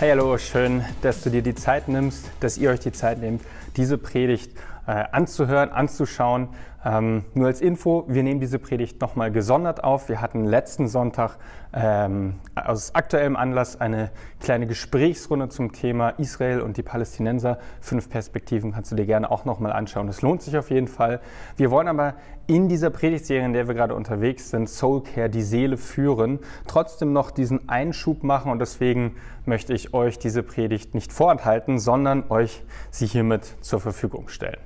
[0.00, 3.42] Hey, hallo, schön, dass du dir die Zeit nimmst, dass ihr euch die Zeit nehmt,
[3.76, 4.52] diese Predigt
[4.86, 6.50] äh, anzuhören, anzuschauen.
[6.88, 10.08] Ähm, nur als Info, wir nehmen diese Predigt nochmal gesondert auf.
[10.08, 11.36] Wir hatten letzten Sonntag
[11.74, 14.10] ähm, aus aktuellem Anlass eine
[14.40, 17.58] kleine Gesprächsrunde zum Thema Israel und die Palästinenser.
[17.82, 20.08] Fünf Perspektiven kannst du dir gerne auch nochmal anschauen.
[20.08, 21.20] Es lohnt sich auf jeden Fall.
[21.58, 22.14] Wir wollen aber
[22.46, 27.30] in dieser Predigtserie, in der wir gerade unterwegs sind, Soulcare, die Seele führen, trotzdem noch
[27.30, 33.06] diesen Einschub machen und deswegen möchte ich euch diese Predigt nicht vorenthalten, sondern euch sie
[33.06, 34.56] hiermit zur Verfügung stellen.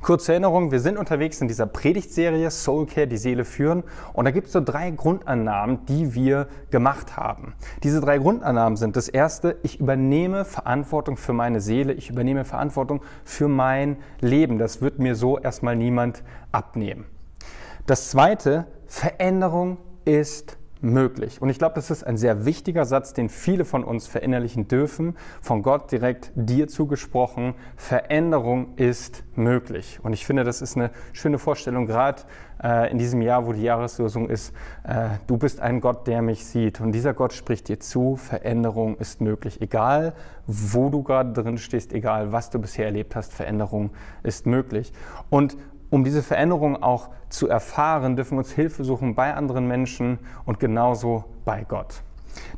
[0.00, 3.84] Kurze Erinnerung, wir sind unterwegs in dieser Predigtserie Soulcare, die Seele führen.
[4.12, 7.54] Und da gibt es so drei Grundannahmen, die wir gemacht haben.
[7.82, 13.02] Diese drei Grundannahmen sind das erste, ich übernehme Verantwortung für meine Seele, ich übernehme Verantwortung
[13.24, 14.58] für mein Leben.
[14.58, 17.04] Das wird mir so erstmal niemand abnehmen.
[17.86, 21.40] Das zweite, Veränderung ist möglich.
[21.40, 25.16] Und ich glaube, das ist ein sehr wichtiger Satz, den viele von uns verinnerlichen dürfen,
[25.40, 27.54] von Gott direkt dir zugesprochen.
[27.76, 29.98] Veränderung ist möglich.
[30.02, 32.22] Und ich finde, das ist eine schöne Vorstellung, gerade
[32.62, 36.44] äh, in diesem Jahr, wo die Jahreslosung ist, äh, du bist ein Gott, der mich
[36.44, 36.80] sieht.
[36.80, 39.60] Und dieser Gott spricht dir zu, Veränderung ist möglich.
[39.60, 40.14] Egal,
[40.46, 43.90] wo du gerade drin stehst, egal, was du bisher erlebt hast, Veränderung
[44.22, 44.92] ist möglich.
[45.30, 45.56] Und
[45.90, 50.60] um diese Veränderung auch zu erfahren, dürfen wir uns Hilfe suchen bei anderen Menschen und
[50.60, 52.02] genauso bei Gott.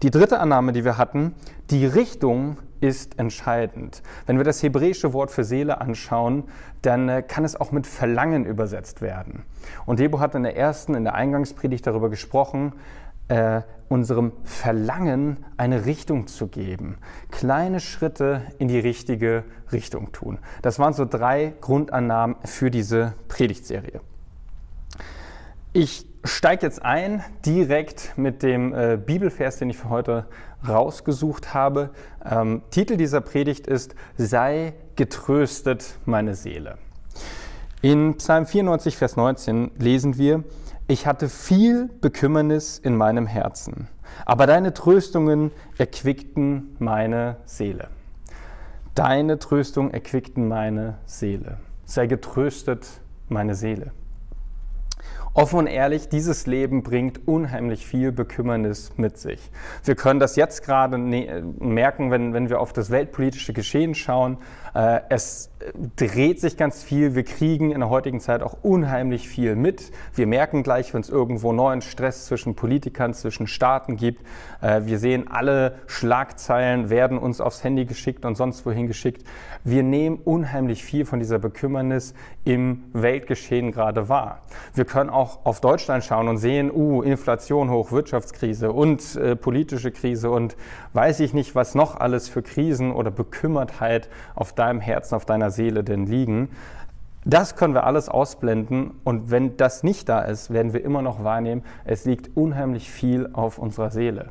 [0.02, 1.34] Die dritte Annahme, die wir hatten,
[1.70, 4.02] die Richtung ist entscheidend.
[4.26, 6.44] Wenn wir das hebräische Wort für Seele anschauen,
[6.82, 9.44] dann äh, kann es auch mit Verlangen übersetzt werden.
[9.86, 12.72] Und Debo hat in der ersten, in der Eingangspredigt darüber gesprochen,
[13.32, 16.98] äh, unserem Verlangen eine Richtung zu geben.
[17.30, 20.38] Kleine Schritte in die richtige Richtung tun.
[20.60, 24.00] Das waren so drei Grundannahmen für diese Predigtserie.
[25.72, 30.26] Ich steige jetzt ein direkt mit dem äh, Bibelvers, den ich für heute
[30.68, 31.90] rausgesucht habe.
[32.24, 36.76] Ähm, Titel dieser Predigt ist Sei getröstet, meine Seele.
[37.80, 40.44] In Psalm 94, Vers 19 lesen wir,
[40.88, 43.88] ich hatte viel Bekümmernis in meinem Herzen,
[44.26, 47.88] aber deine Tröstungen erquickten meine Seele.
[48.94, 51.58] Deine Tröstung erquickten meine Seele.
[51.84, 52.86] Sei getröstet,
[53.28, 53.92] meine Seele.
[55.34, 59.40] Offen und ehrlich, dieses Leben bringt unheimlich viel Bekümmernis mit sich.
[59.82, 64.36] Wir können das jetzt gerade ne-, merken, wenn, wenn wir auf das weltpolitische Geschehen schauen.
[64.74, 65.50] Äh, es
[65.96, 67.14] dreht sich ganz viel.
[67.14, 69.90] Wir kriegen in der heutigen Zeit auch unheimlich viel mit.
[70.14, 74.26] Wir merken gleich, wenn es irgendwo neuen Stress zwischen Politikern, zwischen Staaten gibt.
[74.60, 79.26] Äh, wir sehen, alle Schlagzeilen werden uns aufs Handy geschickt und sonst wohin geschickt.
[79.64, 84.42] Wir nehmen unheimlich viel von dieser Bekümmernis im Weltgeschehen gerade wahr.
[84.74, 89.90] Wir können auch auf Deutschland schauen und sehen, uh, Inflation hoch, Wirtschaftskrise und äh, politische
[89.90, 90.56] Krise und
[90.92, 95.50] weiß ich nicht, was noch alles für Krisen oder Bekümmertheit auf deinem Herzen, auf deiner
[95.50, 96.50] Seele denn liegen.
[97.24, 101.22] Das können wir alles ausblenden und wenn das nicht da ist, werden wir immer noch
[101.22, 104.30] wahrnehmen, es liegt unheimlich viel auf unserer Seele.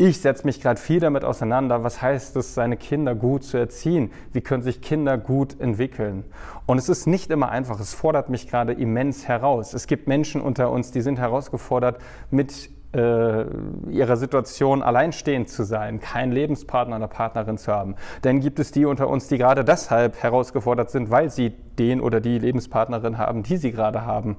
[0.00, 4.12] Ich setze mich gerade viel damit auseinander, was heißt es, seine Kinder gut zu erziehen?
[4.32, 6.22] Wie können sich Kinder gut entwickeln?
[6.66, 9.74] Und es ist nicht immer einfach, es fordert mich gerade immens heraus.
[9.74, 12.00] Es gibt Menschen unter uns, die sind herausgefordert,
[12.30, 13.44] mit äh,
[13.90, 17.96] ihrer Situation alleinstehend zu sein, keinen Lebenspartner oder Partnerin zu haben.
[18.22, 22.20] Dann gibt es die unter uns, die gerade deshalb herausgefordert sind, weil sie den oder
[22.20, 24.36] die Lebenspartnerin haben, die sie gerade haben.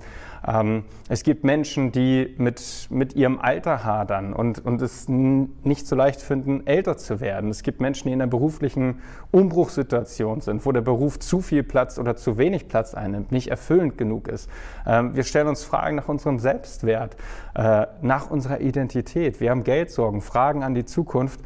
[0.48, 5.96] Ähm, es gibt Menschen, die mit, mit ihrem Alter hadern und, und es nicht so
[5.96, 7.50] leicht finden, älter zu werden.
[7.50, 9.02] Es gibt Menschen, die in einer beruflichen
[9.32, 13.98] Umbruchssituation sind, wo der Beruf zu viel Platz oder zu wenig Platz einnimmt, nicht erfüllend
[13.98, 14.50] genug ist.
[14.86, 17.16] Ähm, wir stellen uns Fragen nach unserem Selbstwert,
[17.56, 19.40] äh, nach unserer Identität.
[19.40, 21.40] Wir haben Geldsorgen, Fragen an die Zukunft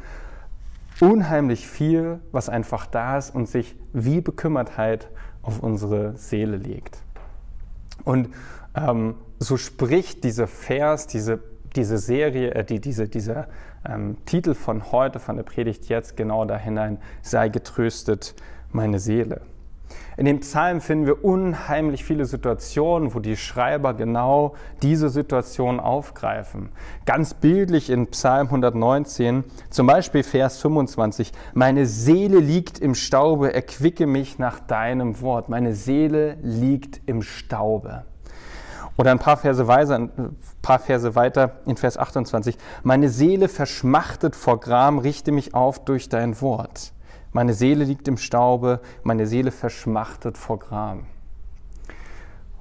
[1.00, 5.08] unheimlich viel, was einfach da ist und sich wie Bekümmertheit
[5.44, 6.98] auf unsere Seele legt.
[8.04, 8.28] Und
[8.74, 11.40] ähm, so spricht dieser Vers, diese,
[11.76, 13.48] diese Serie, äh, die, diese, dieser
[13.86, 18.34] ähm, Titel von heute, von der Predigt jetzt genau da hinein, sei getröstet,
[18.72, 19.42] meine Seele.
[20.16, 26.68] In dem Psalm finden wir unheimlich viele Situationen, wo die Schreiber genau diese Situation aufgreifen.
[27.04, 34.06] Ganz bildlich in Psalm 119, zum Beispiel Vers 25, meine Seele liegt im Staube, erquicke
[34.06, 35.48] mich nach deinem Wort.
[35.48, 38.04] Meine Seele liegt im Staube.
[38.96, 42.56] Oder ein paar Verse, weiter, ein paar Verse weiter in Vers 28.
[42.84, 46.93] Meine Seele verschmachtet vor Gram, richte mich auf durch dein Wort.
[47.34, 51.04] Meine Seele liegt im Staube, meine Seele verschmachtet vor Gram.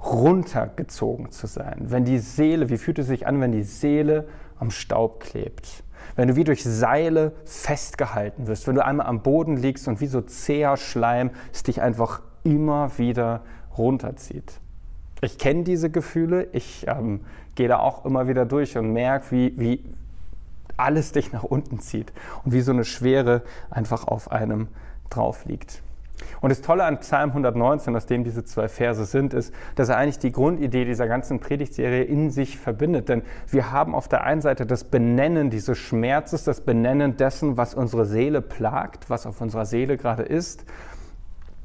[0.04, 1.86] Runtergezogen zu sein.
[1.88, 4.28] Wenn die Seele, wie fühlt es sich an, wenn die Seele
[4.60, 5.84] am Staub klebt?
[6.16, 10.08] wenn du wie durch Seile festgehalten wirst, wenn du einmal am Boden liegst und wie
[10.08, 13.42] so zäher Schleim es dich einfach immer wieder
[13.78, 14.60] runterzieht.
[15.22, 17.22] Ich kenne diese Gefühle, ich ähm,
[17.56, 19.84] gehe da auch immer wieder durch und merke, wie, wie
[20.84, 22.14] alles dich nach unten zieht
[22.44, 24.68] und wie so eine Schwere einfach auf einem
[25.10, 25.82] drauf liegt.
[26.42, 29.98] Und das Tolle an Psalm 119, aus dem diese zwei Verse sind, ist, dass er
[29.98, 33.10] eigentlich die Grundidee dieser ganzen Predigtserie in sich verbindet.
[33.10, 37.74] Denn wir haben auf der einen Seite das Benennen dieses Schmerzes, das Benennen dessen, was
[37.74, 40.66] unsere Seele plagt, was auf unserer Seele gerade ist.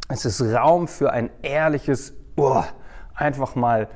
[0.08, 2.62] Es ist Raum für ein ehrliches, oh,
[3.14, 3.88] einfach mal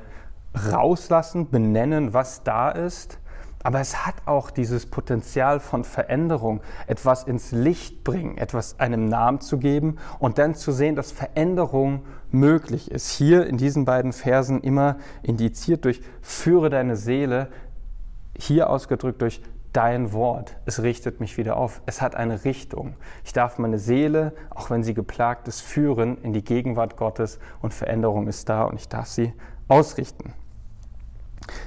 [0.71, 3.19] rauslassen, benennen, was da ist.
[3.63, 9.39] Aber es hat auch dieses Potenzial von Veränderung, etwas ins Licht bringen, etwas einem Namen
[9.39, 13.09] zu geben und dann zu sehen, dass Veränderung möglich ist.
[13.09, 17.47] Hier in diesen beiden Versen immer indiziert durch führe deine Seele,
[18.37, 20.55] hier ausgedrückt durch dein Wort.
[20.65, 21.81] Es richtet mich wieder auf.
[21.85, 22.95] Es hat eine Richtung.
[23.23, 27.73] Ich darf meine Seele, auch wenn sie geplagt ist, führen in die Gegenwart Gottes und
[27.73, 29.33] Veränderung ist da und ich darf sie
[29.67, 30.33] ausrichten.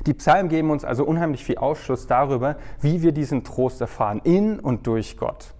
[0.06, 4.60] Die Psalmen geben uns also unheimlich viel Aufschluss darüber, wie wir diesen Trost erfahren, in
[4.60, 5.52] und durch Gott.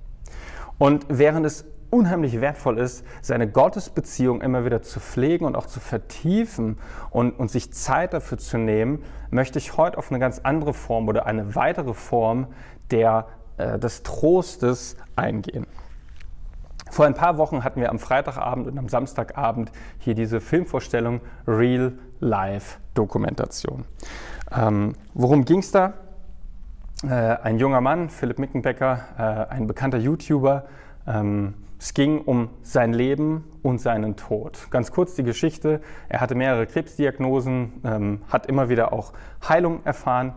[0.79, 5.81] Und während es unheimlich wertvoll ist, seine Gottesbeziehung immer wieder zu pflegen und auch zu
[5.81, 6.79] vertiefen
[7.11, 11.09] und, und sich Zeit dafür zu nehmen, möchte ich heute auf eine ganz andere Form
[11.09, 12.47] oder eine weitere Form
[12.91, 13.27] der,
[13.57, 15.67] äh, des Trostes eingehen.
[16.91, 21.93] Vor ein paar Wochen hatten wir am Freitagabend und am Samstagabend hier diese Filmvorstellung Real
[22.21, 23.85] Life Dokumentation.
[24.55, 25.95] Ähm, worum ging es da?
[27.05, 30.67] Äh, ein junger Mann, Philipp Mickenbecker, äh, ein bekannter YouTuber.
[31.07, 34.69] Ähm, es ging um sein Leben und seinen Tod.
[34.71, 35.83] Ganz kurz die Geschichte.
[36.09, 39.13] Er hatte mehrere Krebsdiagnosen, ähm, hat immer wieder auch
[39.47, 40.35] Heilung erfahren.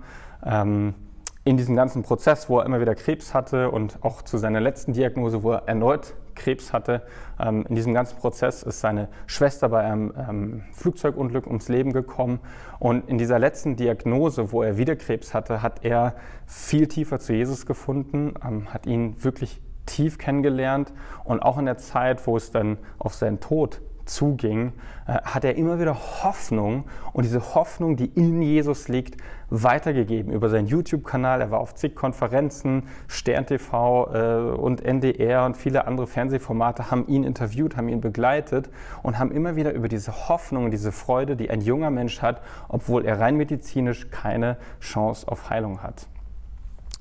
[1.49, 4.93] In diesem ganzen Prozess, wo er immer wieder Krebs hatte und auch zu seiner letzten
[4.93, 7.01] Diagnose, wo er erneut Krebs hatte.
[7.39, 12.39] Ähm, in diesem ganzen Prozess ist seine Schwester bei einem ähm, Flugzeugunglück ums Leben gekommen.
[12.77, 16.13] Und in dieser letzten Diagnose, wo er wieder Krebs hatte, hat er
[16.45, 20.93] viel tiefer zu Jesus gefunden, ähm, hat ihn wirklich tief kennengelernt.
[21.23, 24.73] Und auch in der Zeit, wo es dann auf seinen Tod zuging,
[25.07, 30.49] äh, hat er immer wieder Hoffnung und diese Hoffnung, die in Jesus liegt, weitergegeben über
[30.49, 31.41] seinen YouTube-Kanal.
[31.41, 37.07] Er war auf zig Konferenzen, Stern TV äh, und NDR und viele andere Fernsehformate haben
[37.07, 38.69] ihn interviewt, haben ihn begleitet
[39.03, 42.41] und haben immer wieder über diese Hoffnung und diese Freude, die ein junger Mensch hat,
[42.67, 46.07] obwohl er rein medizinisch keine Chance auf Heilung hat.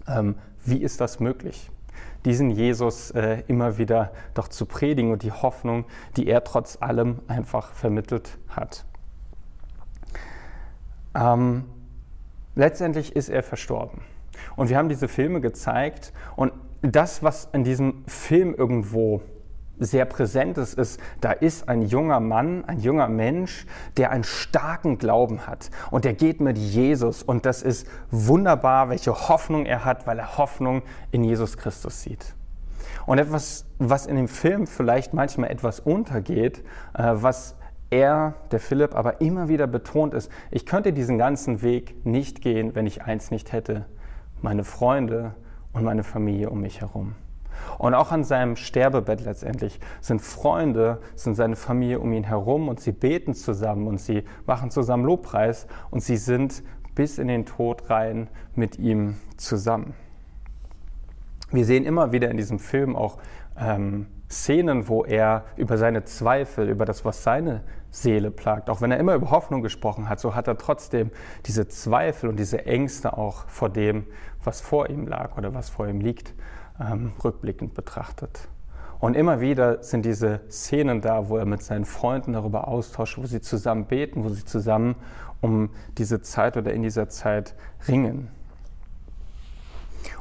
[0.06, 1.70] Ähm, wie ist das möglich?
[2.24, 5.84] Diesen Jesus äh, immer wieder doch zu predigen und die Hoffnung,
[6.16, 8.84] die er trotz allem einfach vermittelt hat.
[11.14, 11.64] Ähm,
[12.54, 14.02] letztendlich ist er verstorben.
[14.56, 16.52] Und wir haben diese Filme gezeigt und
[16.82, 19.22] das, was in diesem Film irgendwo
[19.78, 23.66] sehr Präsentes ist, da ist ein junger Mann, ein junger Mensch,
[23.96, 29.12] der einen starken Glauben hat und der geht mit Jesus und das ist wunderbar, welche
[29.28, 32.34] Hoffnung er hat, weil er Hoffnung in Jesus Christus sieht.
[33.06, 36.62] Und etwas, was in dem Film vielleicht manchmal etwas untergeht,
[36.94, 37.56] äh, was
[37.90, 42.74] er, der Philipp, aber immer wieder betont ist, ich könnte diesen ganzen Weg nicht gehen,
[42.74, 43.86] wenn ich eins nicht hätte,
[44.42, 45.34] meine Freunde
[45.72, 47.14] und meine Familie um mich herum.
[47.78, 52.80] Und auch an seinem Sterbebett letztendlich sind Freunde, sind seine Familie um ihn herum und
[52.80, 56.62] sie beten zusammen und sie machen zusammen Lobpreis und sie sind
[56.94, 59.94] bis in den Tod rein mit ihm zusammen.
[61.50, 63.18] Wir sehen immer wieder in diesem Film auch
[63.58, 68.90] ähm, Szenen, wo er über seine Zweifel, über das, was seine Seele plagt, auch wenn
[68.90, 71.10] er immer über Hoffnung gesprochen hat, so hat er trotzdem
[71.46, 74.06] diese Zweifel und diese Ängste auch vor dem,
[74.44, 76.34] was vor ihm lag oder was vor ihm liegt
[76.80, 78.48] ähm, rückblickend betrachtet.
[79.00, 83.26] Und immer wieder sind diese Szenen da, wo er mit seinen Freunden darüber austauscht, wo
[83.26, 84.96] sie zusammen beten, wo sie zusammen
[85.40, 87.54] um diese Zeit oder in dieser Zeit
[87.86, 88.28] ringen.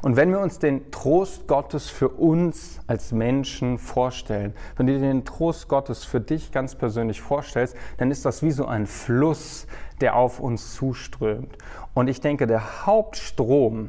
[0.02, 5.00] Und wenn wir uns den Trost Gottes für uns als Menschen vorstellen, wenn du dir
[5.00, 9.66] den Trost Gottes für dich ganz persönlich vorstellst, dann ist das wie so ein Fluss,
[10.00, 11.58] der auf uns zuströmt.
[11.94, 13.88] Und ich denke, der Hauptstrom,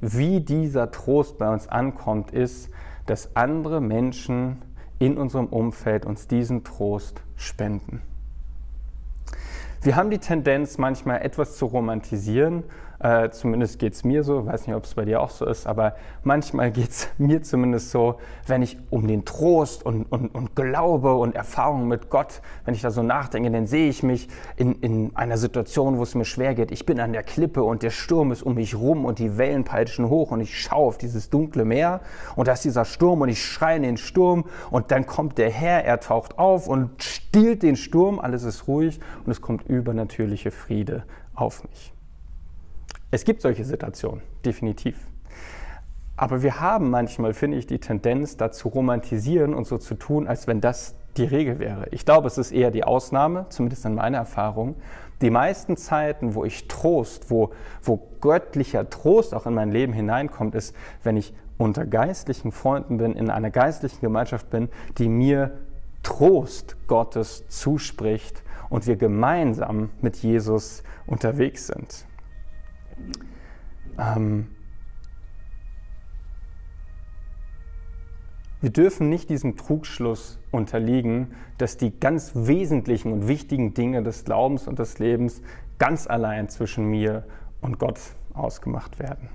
[0.00, 2.70] wie dieser Trost bei uns ankommt, ist,
[3.06, 4.62] dass andere Menschen
[4.98, 8.02] in unserem Umfeld uns diesen Trost spenden.
[9.82, 12.64] Wir haben die Tendenz, manchmal etwas zu romantisieren
[13.00, 15.66] äh, zumindest geht es mir so, weiß nicht, ob es bei dir auch so ist,
[15.66, 18.16] aber manchmal geht es mir zumindest so,
[18.46, 22.82] wenn ich um den Trost und, und, und Glaube und Erfahrung mit Gott, wenn ich
[22.82, 26.54] da so nachdenke, dann sehe ich mich in, in einer Situation, wo es mir schwer
[26.54, 26.70] geht.
[26.70, 29.64] Ich bin an der Klippe und der Sturm ist um mich rum und die Wellen
[29.64, 32.00] peitschen hoch und ich schaue auf dieses dunkle Meer
[32.36, 35.50] und da ist dieser Sturm und ich schreie in den Sturm und dann kommt der
[35.50, 40.50] Herr, er taucht auf und stiehlt den Sturm, alles ist ruhig und es kommt übernatürliche
[40.50, 41.04] Friede
[41.34, 41.94] auf mich.
[43.10, 44.96] Es gibt solche Situationen, definitiv.
[46.16, 50.28] Aber wir haben manchmal, finde ich, die Tendenz, da zu romantisieren und so zu tun,
[50.28, 51.88] als wenn das die Regel wäre.
[51.90, 54.76] Ich glaube, es ist eher die Ausnahme, zumindest in meiner Erfahrung.
[55.22, 57.50] Die meisten Zeiten, wo ich Trost, wo,
[57.82, 63.14] wo göttlicher Trost auch in mein Leben hineinkommt, ist, wenn ich unter geistlichen Freunden bin,
[63.14, 65.58] in einer geistlichen Gemeinschaft bin, die mir
[66.02, 72.06] Trost Gottes zuspricht und wir gemeinsam mit Jesus unterwegs sind.
[73.98, 74.48] Ähm,
[78.60, 84.68] wir dürfen nicht diesem Trugschluss unterliegen, dass die ganz wesentlichen und wichtigen Dinge des Glaubens
[84.68, 85.40] und des Lebens
[85.78, 87.24] ganz allein zwischen mir
[87.60, 87.98] und Gott
[88.34, 89.28] ausgemacht werden.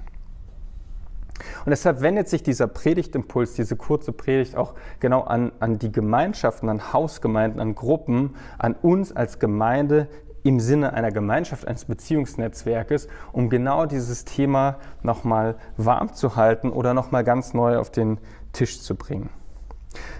[1.66, 6.70] Und deshalb wendet sich dieser Predigtimpuls, diese kurze Predigt auch genau an, an die Gemeinschaften,
[6.70, 10.08] an Hausgemeinden, an Gruppen, an uns als Gemeinde
[10.46, 16.94] im Sinne einer Gemeinschaft, eines Beziehungsnetzwerkes, um genau dieses Thema nochmal warm zu halten oder
[16.94, 18.20] nochmal ganz neu auf den
[18.54, 19.32] Tisch zu bringen.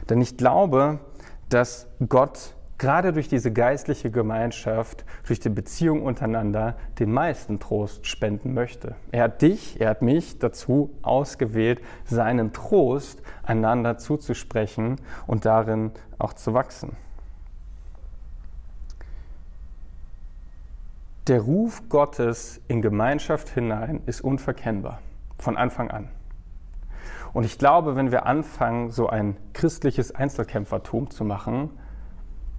[0.10, 1.00] Denn ich glaube,
[1.50, 8.56] dass Gott gerade durch diese geistliche Gemeinschaft, durch die Beziehung untereinander den meisten Trost spenden
[8.56, 8.96] möchte.
[9.12, 14.96] Er hat dich, er hat mich dazu ausgewählt, seinen Trost einander zuzusprechen
[15.28, 16.98] und darin auch zu wachsen.
[21.28, 25.00] Der Ruf Gottes in Gemeinschaft hinein ist unverkennbar,
[25.40, 26.10] von Anfang an.
[27.34, 31.72] Und ich glaube, wenn wir anfangen, so ein christliches Einzelkämpfertum zu machen,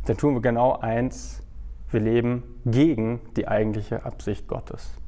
[0.07, 1.45] dann tun wir genau eins,
[1.93, 4.99] wir leben gegen die eigentliche Absicht Gottes.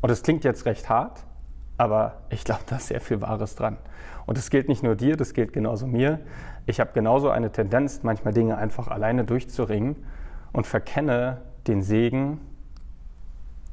[0.00, 1.26] Und das klingt jetzt recht hart,
[1.76, 3.76] aber ich glaube, da ist sehr viel Wahres dran.
[4.24, 6.20] Und das gilt nicht nur dir, das gilt genauso mir.
[6.64, 10.06] Ich habe genauso eine Tendenz, manchmal Dinge einfach alleine durchzuringen
[10.54, 12.40] und verkenne den Segen,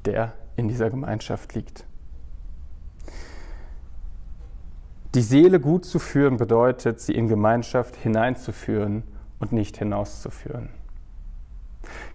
[0.06, 1.86] der in dieser Gemeinschaft liegt.
[5.14, 9.04] Die Seele gut zu führen bedeutet, sie in Gemeinschaft hineinzuführen
[9.40, 10.70] und nicht hinauszuführen.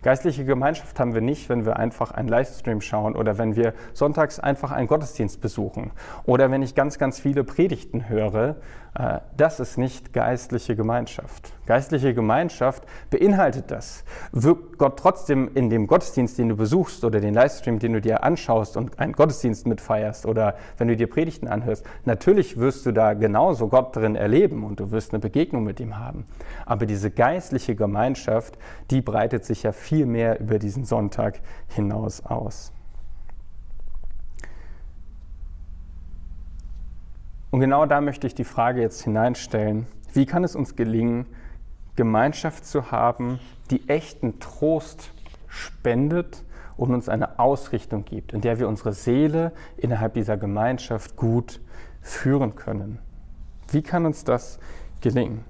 [0.02, 4.38] Geistliche Gemeinschaft haben wir nicht, wenn wir einfach einen Livestream schauen oder wenn wir sonntags
[4.38, 5.90] einfach einen Gottesdienst besuchen
[6.24, 8.56] oder wenn ich ganz, ganz viele Predigten höre.
[8.98, 11.52] Äh, das ist nicht geistliche Gemeinschaft.
[11.66, 14.04] Geistliche Gemeinschaft beinhaltet das.
[14.32, 18.22] Wirkt Gott trotzdem in dem Gottesdienst, den du besuchst oder den Livestream, den du dir
[18.22, 23.14] anschaust und einen Gottesdienst mitfeierst oder wenn du dir Predigten anhörst, natürlich wirst du da
[23.14, 26.26] genauso Gott drin erleben und du wirst eine Begegnung mit ihm haben.
[26.64, 28.56] Aber diese geistliche Gemeinschaft,
[28.90, 32.72] die breitet sich ja viel mehr über diesen Sonntag hinaus aus.
[37.56, 41.24] Und genau da möchte ich die Frage jetzt hineinstellen, wie kann es uns gelingen,
[41.94, 45.10] Gemeinschaft zu haben, die echten Trost
[45.48, 46.44] spendet
[46.76, 51.62] und uns eine Ausrichtung gibt, in der wir unsere Seele innerhalb dieser Gemeinschaft gut
[52.02, 52.98] führen können.
[53.72, 54.58] Wie kann uns das
[55.00, 55.42] gelingen?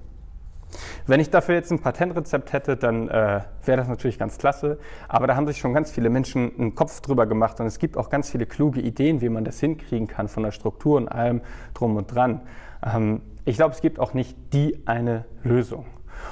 [1.05, 4.77] Wenn ich dafür jetzt ein Patentrezept hätte, dann äh, wäre das natürlich ganz klasse.
[5.07, 7.97] Aber da haben sich schon ganz viele Menschen einen Kopf drüber gemacht und es gibt
[7.97, 11.41] auch ganz viele kluge Ideen, wie man das hinkriegen kann von der Struktur und allem
[11.73, 12.41] drum und dran.
[12.85, 15.85] Ähm, ich glaube, es gibt auch nicht die eine Lösung.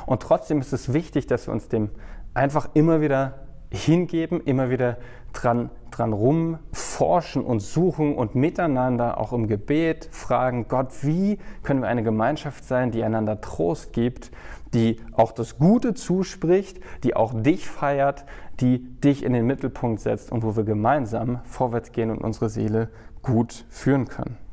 [0.06, 1.90] Und trotzdem ist es wichtig, dass wir uns dem
[2.34, 4.98] einfach immer wieder hingeben, immer wieder
[5.34, 11.88] dran, dran rumforschen und suchen und miteinander auch im Gebet fragen, Gott, wie können wir
[11.88, 14.32] eine Gemeinschaft sein, die einander Trost gibt,
[14.74, 18.26] die auch das Gute zuspricht, die auch dich feiert,
[18.60, 22.90] die dich in den Mittelpunkt setzt und wo wir gemeinsam vorwärts gehen und unsere Seele
[23.22, 24.45] gut führen können.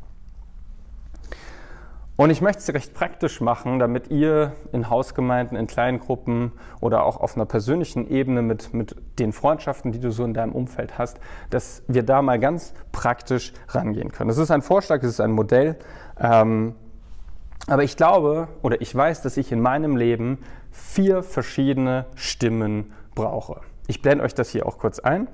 [2.17, 7.05] Und ich möchte es recht praktisch machen, damit ihr in Hausgemeinden, in kleinen Gruppen oder
[7.05, 10.99] auch auf einer persönlichen Ebene mit, mit den Freundschaften, die du so in deinem Umfeld
[10.99, 14.29] hast, dass wir da mal ganz praktisch rangehen können.
[14.29, 15.77] Das ist ein Vorschlag, das ist ein Modell.
[16.21, 16.75] Ähm,
[17.67, 20.39] aber ich glaube oder ich weiß, dass ich in meinem Leben
[20.71, 23.61] vier verschiedene Stimmen brauche.
[23.87, 25.29] Ich blende euch das hier auch kurz ein.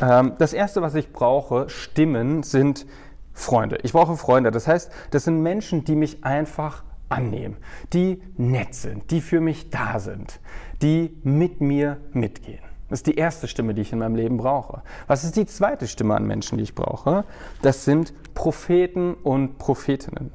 [0.00, 2.86] Ähm, das erste, was ich brauche, Stimmen, sind
[3.34, 3.78] Freunde.
[3.82, 4.50] Ich brauche Freunde.
[4.50, 7.56] Das heißt, das sind Menschen, die mich einfach annehmen,
[7.92, 10.40] die nett sind, die für mich da sind,
[10.80, 12.62] die mit mir mitgehen.
[12.88, 14.82] Das ist die erste Stimme, die ich in meinem Leben brauche.
[15.06, 17.24] Was ist die zweite Stimme an Menschen, die ich brauche?
[17.62, 20.32] Das sind Propheten und Prophetinnen.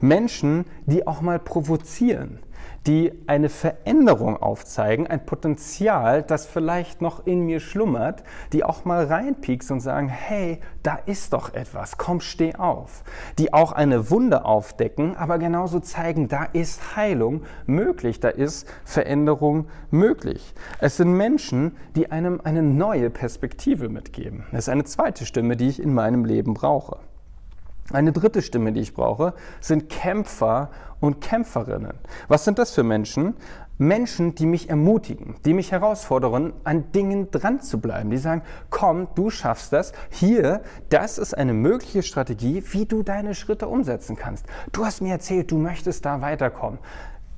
[0.00, 2.40] Menschen, die auch mal provozieren,
[2.86, 8.22] die eine Veränderung aufzeigen, ein Potenzial, das vielleicht noch in mir schlummert,
[8.52, 13.04] die auch mal reinpiekst und sagen, hey, da ist doch etwas, komm, steh auf.
[13.38, 19.68] Die auch eine Wunde aufdecken, aber genauso zeigen, da ist Heilung möglich, da ist Veränderung
[19.90, 20.54] möglich.
[20.78, 24.46] Es sind Menschen, die einem eine neue Perspektive mitgeben.
[24.52, 26.98] Das ist eine zweite Stimme, die ich in meinem Leben brauche.
[27.92, 30.70] Eine dritte Stimme, die ich brauche, sind Kämpfer
[31.00, 31.94] und Kämpferinnen.
[32.28, 33.34] Was sind das für Menschen?
[33.78, 38.10] Menschen, die mich ermutigen, die mich herausfordern, an Dingen dran zu bleiben.
[38.10, 39.94] Die sagen, komm, du schaffst das.
[40.10, 44.44] Hier, das ist eine mögliche Strategie, wie du deine Schritte umsetzen kannst.
[44.72, 46.78] Du hast mir erzählt, du möchtest da weiterkommen.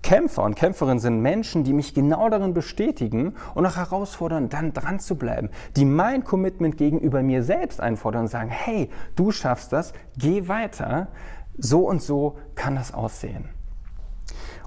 [0.02, 4.98] Kämpfer und Kämpferinnen sind Menschen, die mich genau darin bestätigen und auch herausfordern, dann dran
[4.98, 9.92] zu bleiben, die mein Commitment gegenüber mir selbst einfordern und sagen, hey, du schaffst das,
[10.18, 11.08] geh weiter,
[11.56, 13.48] so und so kann das aussehen.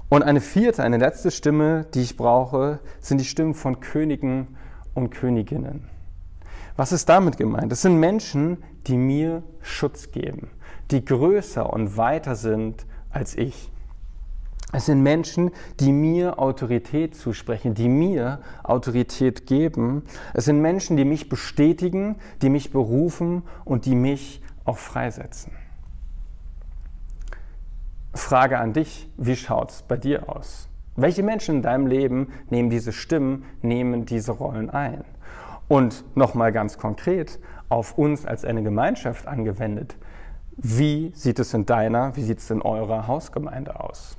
[0.08, 4.56] Und eine vierte, eine letzte Stimme, die ich brauche, sind die Stimmen von Königen
[4.94, 5.88] und Königinnen.
[6.76, 7.72] Was ist damit gemeint?
[7.72, 10.50] Das sind Menschen, die mir Schutz geben,
[10.90, 13.70] die größer und weiter sind als ich.
[14.72, 20.02] Es sind Menschen, die mir Autorität zusprechen, die mir Autorität geben.
[20.34, 25.52] Es sind Menschen, die mich bestätigen, die mich berufen und die mich auch freisetzen.
[28.12, 30.68] Frage an dich, wie schaut es bei dir aus?
[30.96, 35.04] Welche Menschen in deinem Leben nehmen diese Stimmen, nehmen diese Rollen ein?
[35.68, 39.96] Und nochmal ganz konkret auf uns als eine Gemeinschaft angewendet,
[40.56, 44.16] wie sieht es in deiner, wie sieht es in eurer Hausgemeinde aus?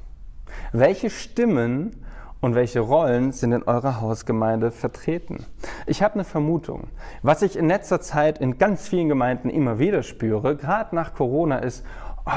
[0.72, 2.04] Welche Stimmen
[2.42, 5.46] und welche Rollen sind in eurer Hausgemeinde vertreten?
[5.86, 6.88] Ich habe eine Vermutung.
[7.22, 11.60] Was ich in letzter Zeit in ganz vielen Gemeinden immer wieder spüre, gerade nach Corona,
[11.60, 11.84] ist,
[12.25, 12.32] oh,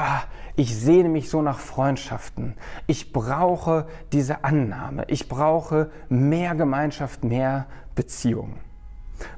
[0.56, 2.54] ich sehne mich so nach Freundschaften.
[2.86, 5.04] Ich brauche diese Annahme.
[5.08, 8.54] Ich brauche mehr Gemeinschaft, mehr Beziehung.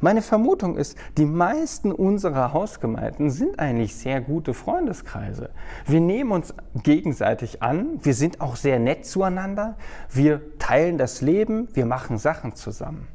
[0.00, 5.50] Meine Vermutung ist, die meisten unserer Hausgemeinden sind eigentlich sehr gute Freundeskreise.
[5.86, 9.76] Wir nehmen uns gegenseitig an, wir sind auch sehr nett zueinander,
[10.10, 13.08] wir teilen das Leben, wir machen Sachen zusammen.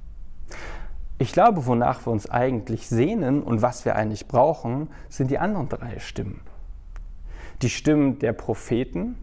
[1.19, 5.67] Ich glaube, wonach wir uns eigentlich sehnen und was wir eigentlich brauchen, sind die anderen
[5.67, 6.41] drei Stimmen.
[7.63, 9.17] Die Stimmen der Propheten,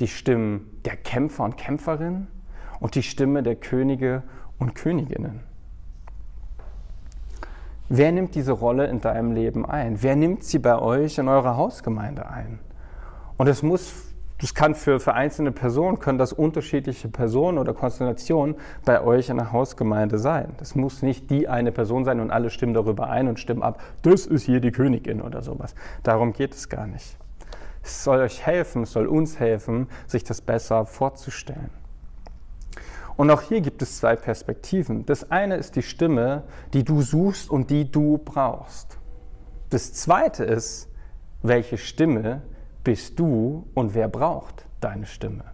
[0.00, 2.28] die Stimmen der Kämpfer und Kämpferinnen
[2.78, 4.22] und die Stimme der Könige
[4.58, 5.40] und Königinnen.
[7.88, 10.02] Wer nimmt diese Rolle in deinem Leben ein?
[10.02, 12.58] Wer nimmt sie bei euch in eurer Hausgemeinde ein?
[13.36, 18.56] Und es muss, das kann für, für einzelne Personen, können das unterschiedliche Personen oder Konstellationen
[18.84, 20.54] bei euch in der Hausgemeinde sein.
[20.58, 23.80] Das muss nicht die eine Person sein und alle stimmen darüber ein und stimmen ab,
[24.02, 25.74] das ist hier die Königin oder sowas.
[26.02, 27.18] Darum geht es gar nicht.
[27.82, 31.81] Es soll euch helfen, es soll uns helfen, sich das besser vorzustellen.
[33.16, 35.06] Und auch hier gibt es zwei Perspektiven.
[35.06, 38.98] Das eine ist die Stimme, die du suchst und die du brauchst.
[39.70, 40.88] Das zweite ist,
[41.42, 42.42] welche Stimme
[42.84, 45.44] bist du und wer braucht deine Stimme?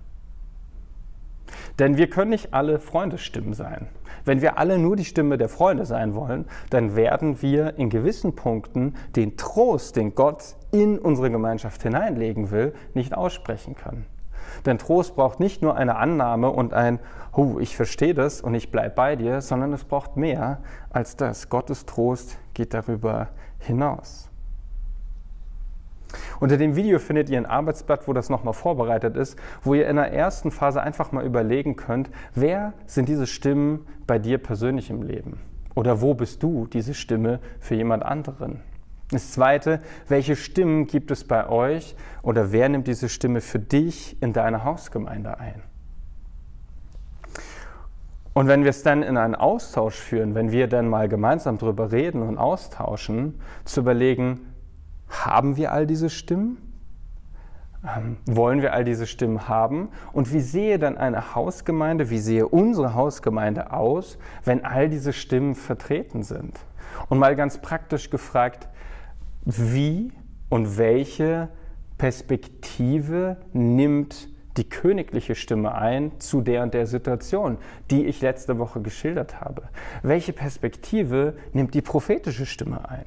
[1.79, 3.89] Denn wir können nicht alle Freundesstimmen sein.
[4.25, 8.35] Wenn wir alle nur die Stimme der Freunde sein wollen, dann werden wir in gewissen
[8.35, 14.07] Punkten den Trost, den Gott in unsere Gemeinschaft hineinlegen will, nicht aussprechen können.
[14.67, 16.99] Denn Trost braucht nicht nur eine Annahme und ein,
[17.33, 20.59] oh, ich verstehe das und ich bleibe bei dir, sondern es braucht mehr
[20.91, 21.49] als das.
[21.49, 24.29] Gottes Trost geht darüber hinaus.
[26.41, 29.97] Unter dem Video findet ihr ein Arbeitsblatt, wo das nochmal vorbereitet ist, wo ihr in
[29.97, 35.03] der ersten Phase einfach mal überlegen könnt, wer sind diese Stimmen bei dir persönlich im
[35.03, 35.41] Leben?
[35.75, 38.63] Oder wo bist du diese Stimme für jemand anderen?
[39.11, 44.21] Das Zweite, welche Stimmen gibt es bei euch oder wer nimmt diese Stimme für dich
[44.23, 45.63] in deine Hausgemeinde ein?
[48.35, 51.91] Und wenn wir es dann in einen Austausch führen, wenn wir dann mal gemeinsam darüber
[51.91, 54.55] reden und austauschen, zu überlegen,
[55.09, 56.59] haben wir all diese Stimmen?
[57.83, 59.89] Ähm, wollen wir all diese Stimmen haben?
[60.13, 65.55] Und wie sehe dann eine Hausgemeinde, wie sehe unsere Hausgemeinde aus, wenn all diese Stimmen
[65.55, 66.61] vertreten sind?
[67.09, 68.69] Und mal ganz praktisch gefragt,
[69.49, 70.13] wie
[70.51, 71.49] und welche
[71.97, 77.57] Perspektive nimmt die königliche Stimme ein zu der und der Situation,
[77.91, 79.71] die ich letzte Woche geschildert habe?
[80.03, 83.07] Welche Perspektive nimmt die prophetische Stimme ein?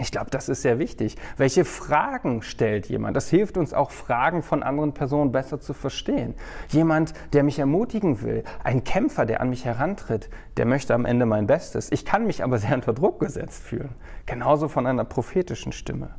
[0.00, 1.16] Ich glaube, das ist sehr wichtig.
[1.36, 3.16] Welche Fragen stellt jemand?
[3.16, 6.34] Das hilft uns auch, Fragen von anderen Personen besser zu verstehen.
[6.68, 11.26] Jemand, der mich ermutigen will, ein Kämpfer, der an mich herantritt, der möchte am Ende
[11.26, 11.92] mein Bestes.
[11.92, 13.90] Ich kann mich aber sehr unter Druck gesetzt fühlen.
[14.24, 16.14] Genauso von einer prophetischen Stimme.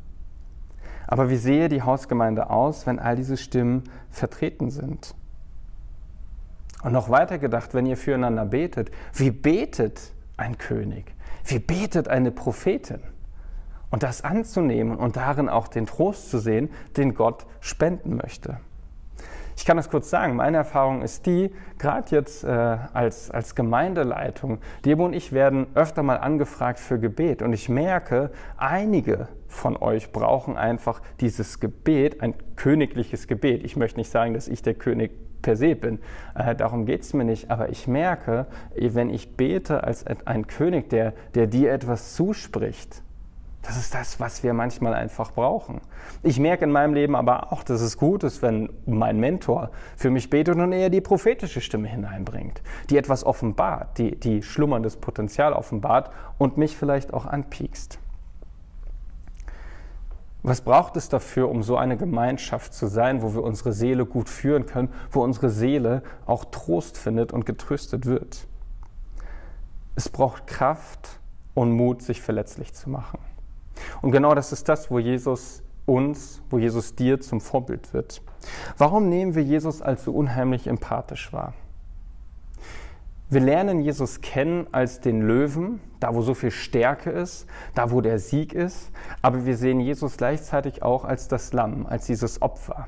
[1.08, 5.16] Aber wie sehe die Hausgemeinde aus, wenn all diese Stimmen vertreten sind?
[6.84, 11.16] Und noch weiter gedacht, wenn ihr füreinander betet, wie betet ein König?
[11.46, 13.02] Wie betet eine Prophetin?
[13.92, 18.58] Und das anzunehmen und darin auch den Trost zu sehen, den Gott spenden möchte.
[19.58, 24.58] Ich kann das kurz sagen, meine Erfahrung ist die, gerade jetzt äh, als, als Gemeindeleitung,
[24.86, 30.12] Debo und ich werden öfter mal angefragt für Gebet und ich merke, einige von euch
[30.12, 33.64] brauchen einfach dieses Gebet, ein königliches Gebet.
[33.64, 36.00] Ich möchte nicht sagen, dass ich der König per se bin.
[36.34, 37.52] Äh, darum geht es mir nicht.
[37.52, 43.04] Aber ich merke, wenn ich bete als ein König, der, der dir etwas zuspricht,
[43.62, 45.82] das ist das, was wir manchmal einfach brauchen.
[46.24, 50.10] Ich merke in meinem Leben aber auch, dass es gut ist, wenn mein Mentor für
[50.10, 55.54] mich betet und eher die prophetische Stimme hineinbringt, die etwas offenbart, die, die schlummerndes Potenzial
[55.54, 58.00] offenbart und mich vielleicht auch anpiekst.
[60.44, 64.28] Was braucht es dafür, um so eine Gemeinschaft zu sein, wo wir unsere Seele gut
[64.28, 68.48] führen können, wo unsere Seele auch Trost findet und getröstet wird?
[69.96, 71.20] Es braucht Kraft
[71.54, 73.20] und Mut, sich verletzlich zu machen.
[74.02, 78.22] Und genau das ist das, wo Jesus uns, wo Jesus dir zum Vorbild wird.
[78.78, 81.54] Warum nehmen wir Jesus als so unheimlich empathisch wahr?
[83.30, 88.02] Wir lernen Jesus kennen als den Löwen, da wo so viel Stärke ist, da wo
[88.02, 92.88] der Sieg ist, aber wir sehen Jesus gleichzeitig auch als das Lamm, als dieses Opfer.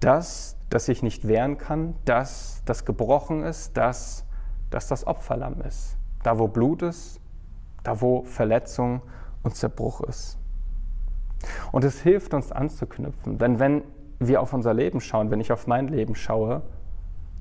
[0.00, 4.24] Das, das sich nicht wehren kann, das, das gebrochen ist, das,
[4.70, 5.98] das das Opferlamm ist.
[6.22, 7.20] Da wo Blut ist,
[7.82, 9.02] da wo Verletzung
[9.44, 10.38] und Zerbruch ist.
[11.72, 13.82] Und es hilft uns anzuknüpfen, denn wenn
[14.18, 16.62] wir auf unser Leben schauen, wenn ich auf mein Leben schaue,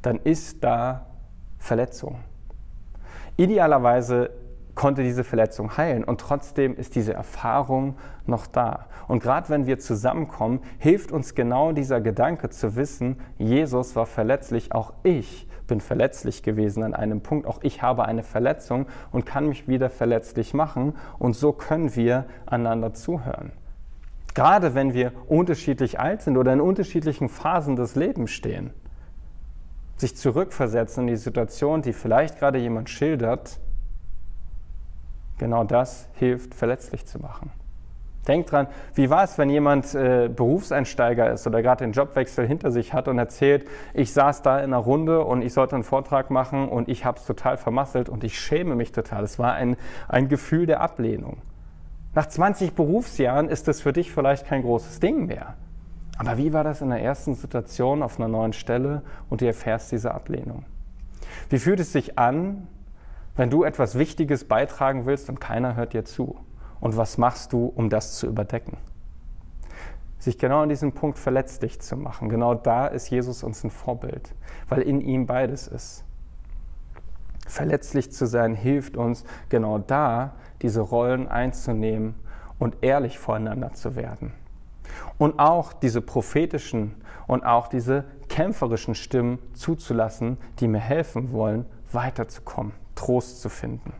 [0.01, 1.07] dann ist da
[1.57, 2.19] Verletzung.
[3.37, 4.31] Idealerweise
[4.75, 8.87] konnte diese Verletzung heilen und trotzdem ist diese Erfahrung noch da.
[9.07, 14.73] Und gerade wenn wir zusammenkommen, hilft uns genau dieser Gedanke zu wissen, Jesus war verletzlich,
[14.73, 19.47] auch ich bin verletzlich gewesen an einem Punkt, auch ich habe eine Verletzung und kann
[19.47, 23.51] mich wieder verletzlich machen und so können wir einander zuhören.
[24.33, 28.71] Gerade wenn wir unterschiedlich alt sind oder in unterschiedlichen Phasen des Lebens stehen,
[29.97, 33.59] sich zurückversetzen in die Situation, die vielleicht gerade jemand schildert,
[35.37, 37.51] genau das hilft, verletzlich zu machen.
[38.27, 42.71] Denkt dran, wie war es, wenn jemand äh, Berufseinsteiger ist oder gerade den Jobwechsel hinter
[42.71, 46.31] sich hat und erzählt, ich saß da in einer Runde und ich sollte einen Vortrag
[46.31, 49.25] machen und ich habe es total vermasselt und ich schäme mich total.
[49.25, 49.75] Es war ein,
[50.07, 51.41] ein Gefühl der Ablehnung.
[52.15, 55.55] Nach 20 Berufsjahren ist das für dich vielleicht kein großes Ding mehr.
[56.17, 59.91] Aber wie war das in der ersten Situation auf einer neuen Stelle und du erfährst
[59.91, 60.63] diese Ablehnung?
[61.49, 62.67] Wie fühlt es sich an,
[63.35, 66.37] wenn du etwas Wichtiges beitragen willst und keiner hört dir zu?
[66.83, 68.75] Und was machst du, um das zu überdecken?
[70.19, 72.27] Sich genau an diesem Punkt verletzlich zu machen.
[72.27, 74.35] Genau da ist Jesus uns ein Vorbild,
[74.67, 76.03] weil in ihm beides ist.
[77.47, 82.15] Verletzlich zu sein hilft uns genau da, diese Rollen einzunehmen
[82.59, 84.33] und ehrlich voreinander zu werden.
[85.17, 86.95] Und auch diese prophetischen
[87.27, 93.93] und auch diese kämpferischen Stimmen zuzulassen, die mir helfen wollen, weiterzukommen, Trost zu finden.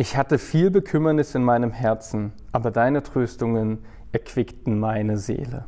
[0.00, 5.64] Ich hatte viel Bekümmernis in meinem Herzen, aber deine Tröstungen erquickten meine Seele.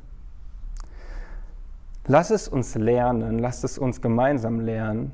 [2.07, 5.11] Lass es uns lernen, lass es uns gemeinsam lernen,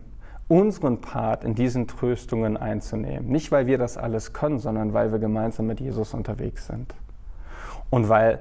[0.48, 3.28] unseren Part in diesen Tröstungen einzunehmen.
[3.28, 6.94] Nicht, weil wir das alles können, sondern weil wir gemeinsam mit Jesus unterwegs sind.
[7.88, 8.38] Und weil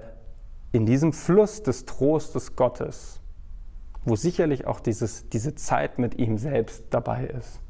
[0.73, 3.21] in diesem Fluss des Trostes Gottes,
[4.03, 7.61] wo sicherlich auch dieses, diese Zeit mit ihm selbst dabei ist,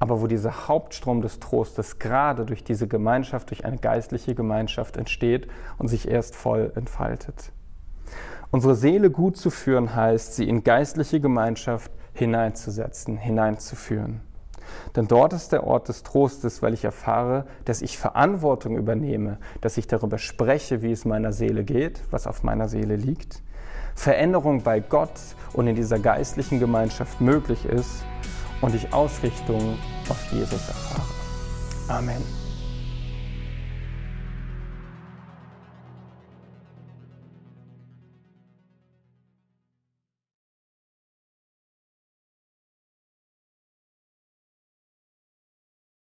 [0.00, 5.46] aber wo dieser Hauptstrom des Trostes gerade durch diese Gemeinschaft, durch eine geistliche Gemeinschaft entsteht
[5.78, 7.52] und sich erst voll entfaltet.
[8.50, 14.22] Unsere Seele gut zu führen heißt, sie in geistliche Gemeinschaft hineinzusetzen, hineinzuführen.
[14.96, 19.76] Denn dort ist der Ort des Trostes, weil ich erfahre, dass ich Verantwortung übernehme, dass
[19.76, 23.42] ich darüber spreche, wie es meiner Seele geht, was auf meiner Seele liegt,
[23.94, 25.12] Veränderung bei Gott
[25.52, 28.04] und in dieser geistlichen Gemeinschaft möglich ist
[28.60, 31.02] und ich Ausrichtung auf Jesus erfahre.
[31.88, 32.39] Amen.